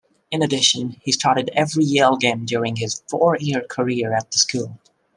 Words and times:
In 0.31 0.41
addition, 0.41 0.99
he 1.03 1.11
started 1.11 1.51
every 1.53 1.83
Yale 1.83 2.17
game 2.17 2.43
during 2.43 2.75
his 2.75 3.03
four-year 3.07 3.61
career 3.69 4.15
at 4.15 4.31
the 4.31 4.39
school. 4.39 4.79